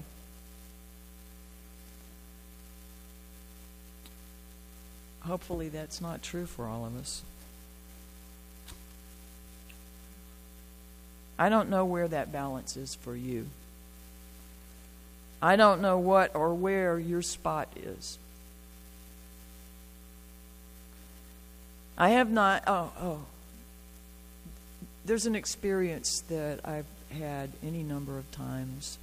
Hopefully, 5.21 5.69
that's 5.69 6.01
not 6.01 6.21
true 6.21 6.45
for 6.45 6.67
all 6.67 6.85
of 6.85 6.99
us. 6.99 7.21
I 11.37 11.49
don't 11.49 11.69
know 11.69 11.85
where 11.85 12.07
that 12.07 12.31
balance 12.31 12.77
is 12.77 12.95
for 12.95 13.15
you. 13.15 13.47
I 15.41 15.55
don't 15.57 15.81
know 15.81 15.97
what 15.99 16.35
or 16.35 16.53
where 16.53 16.97
your 16.97 17.21
spot 17.21 17.67
is. 17.75 18.17
I 21.97 22.09
have 22.09 22.31
not, 22.31 22.63
oh, 22.67 22.91
oh. 22.99 23.19
There's 25.05 25.25
an 25.25 25.35
experience 25.35 26.21
that 26.29 26.61
I've 26.65 26.87
had 27.11 27.51
any 27.63 27.83
number 27.83 28.17
of 28.17 28.29
times 28.31 28.97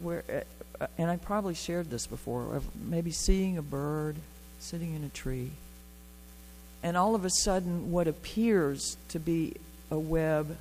where, 0.00 0.44
uh, 0.80 0.86
and 0.98 1.10
I 1.10 1.16
probably 1.16 1.54
shared 1.54 1.88
this 1.88 2.06
before, 2.06 2.56
of 2.56 2.64
maybe 2.74 3.10
seeing 3.10 3.56
a 3.56 3.62
bird 3.62 4.16
sitting 4.58 4.94
in 4.94 5.04
a 5.04 5.08
tree, 5.08 5.52
and 6.82 6.96
all 6.96 7.14
of 7.14 7.24
a 7.24 7.30
sudden, 7.30 7.92
what 7.92 8.08
appears 8.08 8.96
to 9.10 9.18
be 9.18 9.54
a 9.90 9.98
web 9.98 10.56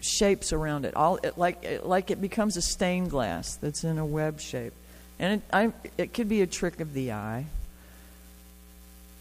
shapes 0.00 0.52
around 0.52 0.84
it, 0.84 0.96
all 0.96 1.18
it, 1.22 1.38
like 1.38 1.62
it, 1.64 1.86
like 1.86 2.10
it 2.10 2.20
becomes 2.20 2.56
a 2.56 2.62
stained 2.62 3.10
glass 3.10 3.56
that's 3.56 3.84
in 3.84 3.98
a 3.98 4.06
web 4.06 4.40
shape, 4.40 4.72
and 5.18 5.34
it, 5.34 5.42
I, 5.52 5.72
it 5.96 6.12
could 6.12 6.28
be 6.28 6.42
a 6.42 6.46
trick 6.46 6.80
of 6.80 6.92
the 6.92 7.12
eye, 7.12 7.46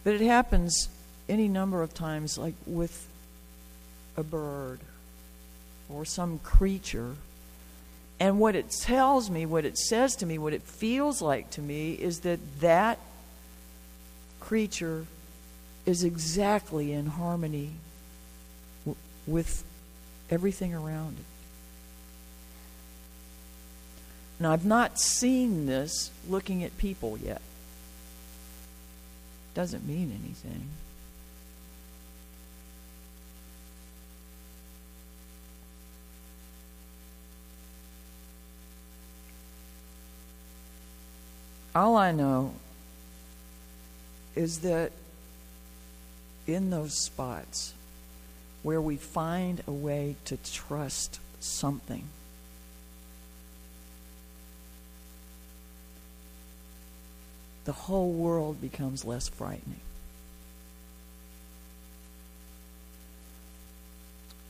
but 0.03 0.15
it 0.15 0.21
happens 0.21 0.89
any 1.29 1.47
number 1.47 1.81
of 1.81 1.93
times, 1.93 2.37
like 2.37 2.55
with 2.65 3.07
a 4.17 4.23
bird 4.23 4.79
or 5.89 6.05
some 6.05 6.39
creature. 6.39 7.15
And 8.19 8.39
what 8.39 8.55
it 8.55 8.69
tells 8.69 9.31
me, 9.31 9.47
what 9.47 9.65
it 9.65 9.77
says 9.79 10.17
to 10.17 10.27
me, 10.27 10.37
what 10.37 10.53
it 10.53 10.61
feels 10.61 11.23
like 11.23 11.49
to 11.51 11.61
me 11.61 11.93
is 11.93 12.19
that 12.19 12.39
that 12.59 12.99
creature 14.39 15.05
is 15.85 16.03
exactly 16.03 16.91
in 16.93 17.05
harmony 17.07 17.71
w- 18.85 18.97
with 19.25 19.63
everything 20.29 20.73
around 20.73 21.17
it. 21.19 21.25
Now, 24.39 24.53
I've 24.53 24.65
not 24.65 24.99
seen 24.99 25.67
this 25.67 26.09
looking 26.27 26.63
at 26.63 26.75
people 26.77 27.17
yet. 27.17 27.41
Doesn't 29.53 29.87
mean 29.87 30.17
anything. 30.23 30.67
All 41.75 41.95
I 41.95 42.11
know 42.11 42.53
is 44.35 44.59
that 44.59 44.91
in 46.47 46.69
those 46.69 46.93
spots 46.93 47.73
where 48.63 48.81
we 48.81 48.97
find 48.97 49.61
a 49.67 49.71
way 49.71 50.15
to 50.25 50.37
trust 50.37 51.19
something, 51.39 52.03
the 57.65 57.71
whole 57.71 58.11
world 58.11 58.61
becomes 58.61 59.05
less 59.05 59.27
frightening. 59.27 59.79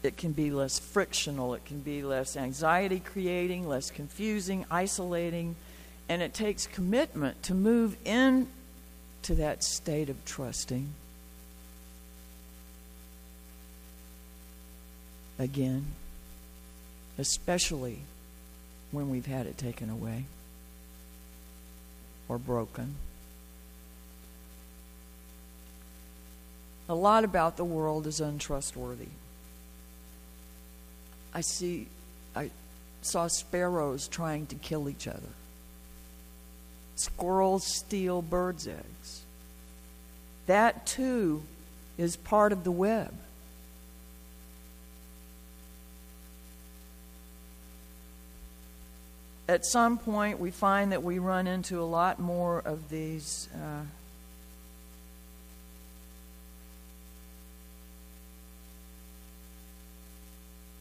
It 0.03 0.17
can 0.17 0.31
be 0.31 0.49
less 0.49 0.79
frictional, 0.79 1.53
it 1.53 1.63
can 1.65 1.79
be 1.79 2.01
less 2.01 2.35
anxiety 2.35 2.99
creating, 2.99 3.67
less 3.67 3.91
confusing, 3.91 4.65
isolating 4.71 5.55
and 6.11 6.21
it 6.21 6.33
takes 6.33 6.67
commitment 6.67 7.41
to 7.43 7.53
move 7.53 7.95
in 8.03 8.45
to 9.21 9.35
that 9.35 9.63
state 9.63 10.09
of 10.09 10.25
trusting. 10.25 10.89
Again, 15.41 15.87
especially 17.17 17.97
when 18.91 19.09
we've 19.09 19.25
had 19.25 19.47
it 19.47 19.57
taken 19.57 19.89
away 19.89 20.25
or 22.29 22.37
broken. 22.37 22.93
A 26.87 26.93
lot 26.93 27.23
about 27.23 27.57
the 27.57 27.65
world 27.65 28.05
is 28.05 28.21
untrustworthy. 28.21 29.07
I 31.33 31.41
see 31.41 31.87
I 32.35 32.51
saw 33.01 33.25
sparrows 33.25 34.07
trying 34.07 34.45
to 34.45 34.55
kill 34.55 34.87
each 34.87 35.07
other. 35.07 35.33
Squirrels 36.97 37.65
steal 37.65 38.21
birds' 38.21 38.67
eggs. 38.67 39.23
That 40.45 40.85
too 40.85 41.41
is 41.97 42.15
part 42.15 42.51
of 42.51 42.63
the 42.63 42.71
web. 42.71 43.11
At 49.51 49.65
some 49.65 49.97
point, 49.97 50.39
we 50.39 50.49
find 50.49 50.93
that 50.93 51.03
we 51.03 51.19
run 51.19 51.45
into 51.45 51.81
a 51.81 51.83
lot 51.83 52.19
more 52.19 52.59
of 52.59 52.87
these. 52.87 53.49
Uh, 53.53 53.83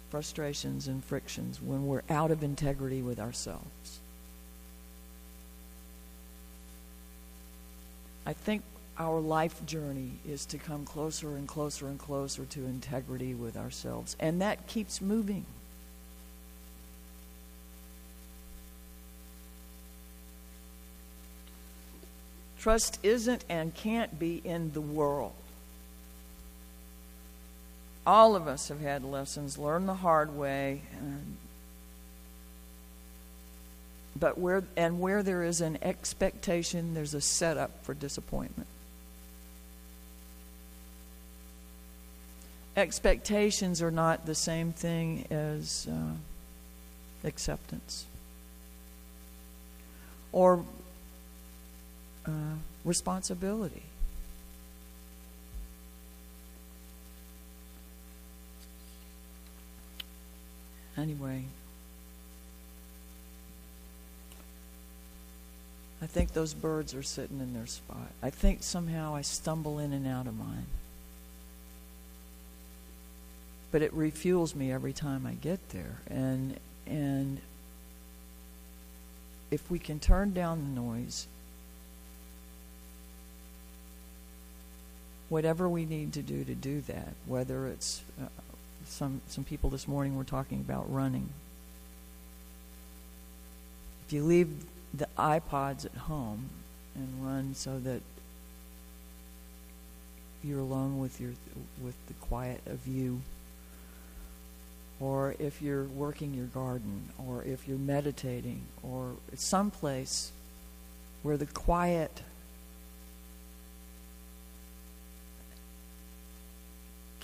frustrations 0.09 0.87
and 0.87 1.05
frictions 1.05 1.61
when 1.61 1.89
we're 1.89 2.03
out 2.09 2.31
of 2.31 2.45
integrity 2.45 3.03
with 3.03 3.19
ourselves. 3.19 3.99
I 8.25 8.35
think 8.35 8.63
our 8.97 9.19
life 9.19 9.67
journey 9.67 10.13
is 10.25 10.47
to 10.47 10.59
come 10.59 10.85
closer 10.85 11.35
and 11.35 11.49
closer 11.49 11.89
and 11.89 11.99
closer 11.99 12.45
to 12.45 12.67
integrity 12.67 13.35
with 13.35 13.57
ourselves, 13.57 14.15
and 14.21 14.41
that 14.41 14.69
keeps 14.69 15.01
moving. 15.01 15.45
Trust 22.61 22.99
isn't 23.03 23.43
and 23.49 23.75
can't 23.75 24.19
be 24.19 24.43
in 24.45 24.73
the 24.73 24.83
world. 24.83 25.33
All 28.07 28.37
of 28.37 28.47
us 28.47 28.69
have 28.69 28.81
had 28.81 29.03
lessons 29.03 29.57
learned 29.57 29.89
the 29.89 29.95
hard 29.95 30.37
way. 30.37 30.83
And, 30.99 31.39
but 34.15 34.37
where 34.39 34.63
and 34.77 35.01
where 35.01 35.23
there 35.23 35.43
is 35.43 35.63
an 35.63 35.79
expectation, 35.81 36.93
there's 36.93 37.15
a 37.15 37.21
setup 37.23 37.83
for 37.83 37.95
disappointment. 37.95 38.69
Expectations 42.77 43.81
are 43.81 43.91
not 43.91 44.27
the 44.27 44.35
same 44.35 44.73
thing 44.73 45.27
as 45.31 45.89
uh, 45.91 47.27
acceptance 47.27 48.05
or 50.33 50.65
uh, 52.27 52.31
responsibility. 52.85 53.83
Anyway, 60.97 61.45
I 66.03 66.07
think 66.07 66.33
those 66.33 66.55
birds 66.55 66.95
are 66.95 67.03
sitting 67.03 67.41
in 67.41 67.55
their 67.55 67.67
spot. 67.67 68.11
I 68.23 68.31
think 68.31 68.63
somehow 68.63 69.15
I 69.15 69.23
stumble 69.23 69.79
in 69.79 69.93
and 69.93 70.07
out 70.07 70.27
of 70.27 70.37
mine. 70.37 70.67
But 73.71 73.83
it 73.83 73.97
refuels 73.97 74.55
me 74.55 74.73
every 74.73 74.93
time 74.93 75.27
I 75.27 75.35
get 75.35 75.71
there. 75.71 76.01
And 76.09 76.59
and 76.87 77.41
if 79.51 79.71
we 79.71 79.79
can 79.79 80.01
turn 80.01 80.33
down 80.33 80.75
the 80.75 80.81
noise, 80.81 81.27
whatever 85.31 85.69
we 85.69 85.87
need 85.87 86.13
to 86.13 86.23
do 86.23 86.45
to 86.45 86.55
do 86.55 86.83
that, 86.83 87.15
whether 87.25 87.67
it's 87.69 88.03
uh, 88.21 88.27
some 88.85 89.23
some 89.29 89.45
people 89.45 89.71
this 89.71 89.89
morning 89.89 90.17
were 90.17 90.25
talking 90.25 90.61
about 90.61 90.93
running. 90.93 91.31
If 94.07 94.13
you 94.13 94.25
leave 94.25 94.51
the 94.93 95.09
iPods 95.17 95.87
at 95.87 95.95
home 95.95 96.51
and 96.95 97.25
run 97.25 97.55
so 97.55 97.79
that 97.79 98.03
you're 100.43 100.61
alone 100.61 100.99
with 100.99 101.21
your 101.21 101.33
with 101.83 101.95
the 102.09 102.15
quiet 102.15 102.61
of 102.67 102.87
you 102.87 103.21
or 104.99 105.35
if 105.39 105.63
you're 105.63 105.85
working 105.85 106.35
your 106.35 106.47
garden 106.47 107.09
or 107.27 107.43
if 107.45 107.69
you're 107.69 107.79
meditating 107.79 108.63
or 108.83 109.13
someplace 109.35 110.33
where 111.23 111.37
the 111.37 111.47
quiet 111.47 112.23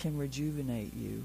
can 0.07 0.19
rejuvenate 0.19 0.95
you 0.95 1.25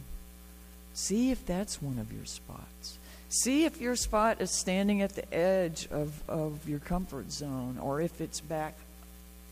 See 0.94 1.32
if 1.32 1.46
that's 1.46 1.82
one 1.82 2.00
of 2.00 2.12
your 2.12 2.26
spots. 2.26 2.98
See 3.30 3.66
if 3.66 3.80
your 3.80 3.96
spot 3.96 4.42
is 4.42 4.52
standing 4.52 5.02
at 5.02 5.16
the 5.16 5.34
edge 5.34 5.88
of, 5.90 6.22
of 6.28 6.68
your 6.68 6.80
comfort 6.80 7.32
zone 7.32 7.78
or 7.82 8.02
if 8.02 8.20
it's 8.20 8.42
back 8.42 8.76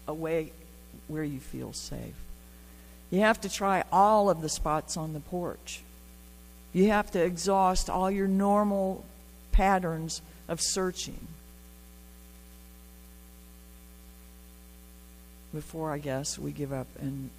away 0.08 0.52
where 1.08 1.24
you 1.24 1.40
feel 1.40 1.72
safe. 1.72 2.16
You 3.10 3.22
have 3.22 3.40
to 3.42 3.50
try 3.50 3.84
all 3.92 4.30
of 4.30 4.42
the 4.42 4.50
spots 4.50 4.98
on 4.98 5.14
the 5.14 5.20
porch. 5.20 5.82
You 6.74 6.90
have 6.90 7.10
to 7.12 7.24
exhaust 7.24 7.90
all 7.90 8.12
your 8.12 8.28
normal 8.28 9.06
patterns 9.52 10.22
of 10.48 10.62
searching 10.62 11.28
before, 15.54 15.92
I 15.92 15.98
guess, 15.98 16.38
we 16.38 16.52
give 16.52 16.72
up 16.72 16.88
and 17.00 17.32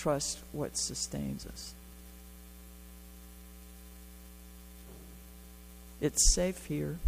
trust 0.00 0.38
what 0.52 0.78
sustains 0.78 1.46
us. 1.46 1.74
It's 6.00 6.34
safe 6.34 6.64
here. 6.66 6.98